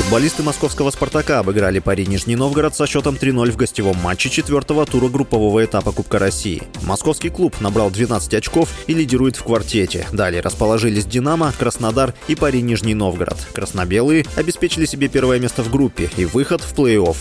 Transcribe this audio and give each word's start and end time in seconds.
Футболисты 0.00 0.42
московского 0.42 0.90
«Спартака» 0.90 1.40
обыграли 1.40 1.78
пари 1.78 2.06
Нижний 2.06 2.34
Новгород 2.34 2.74
со 2.74 2.86
счетом 2.86 3.16
3-0 3.16 3.50
в 3.50 3.56
гостевом 3.56 3.98
матче 3.98 4.30
четвертого 4.30 4.86
тура 4.86 5.08
группового 5.08 5.62
этапа 5.62 5.92
Кубка 5.92 6.18
России. 6.18 6.62
Московский 6.84 7.28
клуб 7.28 7.54
набрал 7.60 7.90
12 7.90 8.32
очков 8.32 8.70
и 8.86 8.94
лидирует 8.94 9.36
в 9.36 9.44
квартете. 9.44 10.06
Далее 10.10 10.40
расположились 10.40 11.04
«Динамо», 11.04 11.52
«Краснодар» 11.56 12.14
и 12.28 12.34
пари 12.34 12.62
Нижний 12.62 12.94
Новгород. 12.94 13.36
Краснобелые 13.52 14.24
обеспечили 14.36 14.86
себе 14.86 15.08
первое 15.08 15.38
место 15.38 15.62
в 15.62 15.70
группе 15.70 16.10
и 16.16 16.24
выход 16.24 16.62
в 16.62 16.74
плей-офф. 16.74 17.16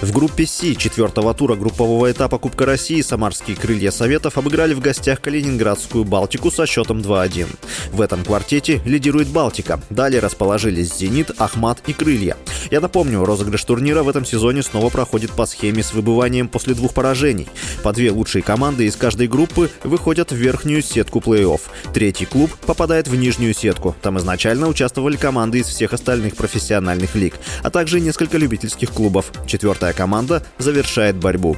В 0.00 0.12
группе 0.12 0.46
С 0.46 0.60
четвертого 0.76 1.34
тура 1.34 1.56
группового 1.56 2.08
этапа 2.08 2.38
Кубка 2.38 2.64
России 2.64 3.00
самарские 3.00 3.56
крылья 3.56 3.90
Советов 3.90 4.38
обыграли 4.38 4.72
в 4.72 4.78
гостях 4.78 5.20
Калининградскую 5.20 6.04
Балтику 6.04 6.52
со 6.52 6.66
счетом 6.66 6.98
2-1. 6.98 7.48
В 7.90 8.00
этом 8.00 8.22
квартете 8.22 8.80
лидирует 8.84 9.26
Балтика. 9.26 9.80
Далее 9.90 10.20
расположились 10.20 10.96
Зенит, 10.96 11.32
Ахмат 11.38 11.80
и 11.88 11.92
Крылья. 11.92 12.36
Я 12.70 12.80
напомню, 12.80 13.24
розыгрыш 13.24 13.64
турнира 13.64 14.04
в 14.04 14.08
этом 14.08 14.24
сезоне 14.24 14.62
снова 14.62 14.88
проходит 14.88 15.32
по 15.32 15.46
схеме 15.46 15.82
с 15.82 15.92
выбыванием 15.92 16.48
после 16.48 16.74
двух 16.74 16.94
поражений. 16.94 17.48
По 17.82 17.92
две 17.92 18.12
лучшие 18.12 18.42
команды 18.42 18.86
из 18.86 18.94
каждой 18.94 19.26
группы 19.26 19.68
выходят 19.82 20.30
в 20.30 20.36
верхнюю 20.36 20.82
сетку 20.82 21.18
плей-офф. 21.18 21.60
Третий 21.92 22.26
клуб 22.26 22.52
попадает 22.66 23.08
в 23.08 23.16
нижнюю 23.16 23.52
сетку. 23.52 23.96
Там 24.00 24.18
изначально 24.18 24.68
участвовали 24.68 25.16
команды 25.16 25.58
из 25.58 25.66
всех 25.66 25.92
остальных 25.92 26.36
профессиональных 26.36 27.16
лиг, 27.16 27.34
а 27.64 27.70
также 27.70 28.00
несколько 28.00 28.38
любительских 28.38 28.92
клубов. 28.92 29.32
Четвертая 29.46 29.87
Команда 29.92 30.42
завершает 30.58 31.16
борьбу. 31.16 31.56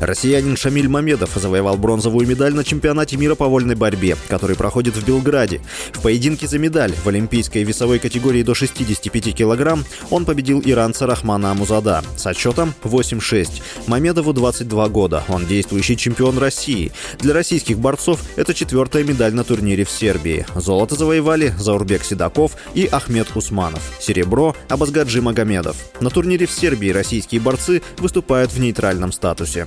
Россиянин 0.00 0.56
Шамиль 0.56 0.88
Мамедов 0.88 1.30
завоевал 1.34 1.76
бронзовую 1.76 2.26
медаль 2.26 2.54
на 2.54 2.64
чемпионате 2.64 3.16
мира 3.16 3.34
по 3.34 3.46
вольной 3.46 3.74
борьбе, 3.74 4.16
который 4.28 4.56
проходит 4.56 4.96
в 4.96 5.06
Белграде. 5.06 5.60
В 5.92 6.02
поединке 6.02 6.46
за 6.46 6.58
медаль 6.58 6.92
в 6.92 7.08
олимпийской 7.08 7.62
весовой 7.62 7.98
категории 7.98 8.42
до 8.42 8.54
65 8.54 9.34
килограмм 9.34 9.84
он 10.10 10.24
победил 10.24 10.60
иранца 10.64 11.06
Рахмана 11.06 11.52
Амузада 11.52 12.02
с 12.16 12.26
отчетом 12.26 12.74
8-6. 12.82 13.62
Мамедову 13.86 14.32
22 14.32 14.88
года, 14.88 15.22
он 15.28 15.46
действующий 15.46 15.96
чемпион 15.96 16.38
России. 16.38 16.92
Для 17.18 17.32
российских 17.32 17.78
борцов 17.78 18.20
это 18.36 18.52
четвертая 18.54 19.04
медаль 19.04 19.34
на 19.34 19.44
турнире 19.44 19.84
в 19.84 19.90
Сербии. 19.90 20.46
Золото 20.54 20.96
завоевали 20.96 21.54
Заурбек 21.58 22.04
Седаков 22.04 22.52
и 22.74 22.86
Ахмед 22.90 23.28
Усманов. 23.34 23.82
Серебро– 24.00 24.54
Абазгаджи 24.68 25.22
Магомедов. 25.22 25.76
На 26.00 26.10
турнире 26.10 26.46
в 26.46 26.50
Сербии 26.50 26.90
российские 26.90 27.40
борцы 27.40 27.82
выступают 27.98 28.52
в 28.52 28.58
нейтральном 28.58 29.12
статусе. 29.12 29.66